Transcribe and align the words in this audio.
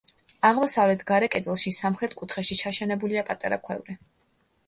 აღმოსავლეთის 0.47 1.07
გარე 1.11 1.27
კედელში 1.35 1.73
სამხრეთ 1.81 2.17
კუთხეში 2.21 2.59
ჩაშენებულია 2.63 3.25
პატარა 3.27 3.63
ქვევრი. 3.69 3.99